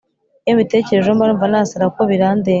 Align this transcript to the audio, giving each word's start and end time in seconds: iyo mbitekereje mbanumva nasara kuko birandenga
iyo 0.45 0.53
mbitekereje 0.55 1.09
mbanumva 1.15 1.45
nasara 1.51 1.89
kuko 1.89 2.03
birandenga 2.11 2.49